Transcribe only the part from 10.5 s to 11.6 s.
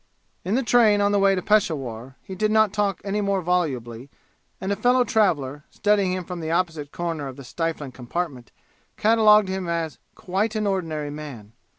an ordinary man."